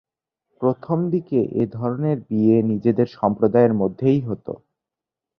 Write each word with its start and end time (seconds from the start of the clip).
প্রথম 0.61 0.97
দিকে 1.09 1.39
এ 1.53 1.73
ধরনের 1.73 2.17
বিয়ে 2.27 2.57
নিজেদের 2.71 3.07
সম্প্রদায়ের 3.17 3.73
মধ্যেই 3.73 4.19
হতো। 4.21 4.53